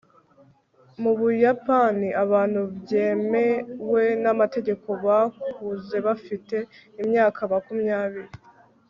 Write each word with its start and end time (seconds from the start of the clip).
Mu 1.01 1.11
Buyapani 1.19 2.07
abantu 2.23 2.61
byemewe 2.79 4.03
namategeko 4.23 4.89
bakuze 5.05 5.97
bafite 6.07 6.57
imyaka 7.01 7.39
makumyabiri 7.53 8.31